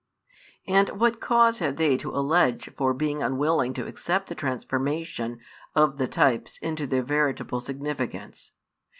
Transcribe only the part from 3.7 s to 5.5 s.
to accept the transformation